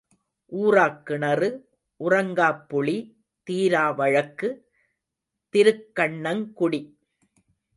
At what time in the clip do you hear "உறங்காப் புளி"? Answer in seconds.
1.99-2.97